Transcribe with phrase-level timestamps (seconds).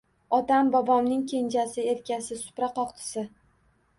[0.35, 3.27] Otam bobomning kenjasi– erkasi, supra qoqdisi.